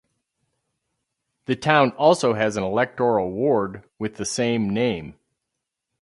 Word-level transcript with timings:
The 1.45 1.55
town 1.55 1.91
also 1.91 2.33
has 2.33 2.57
an 2.57 2.63
electoral 2.63 3.29
ward 3.29 3.83
with 3.99 4.15
the 4.15 4.25
same 4.25 4.67
name. 4.67 5.13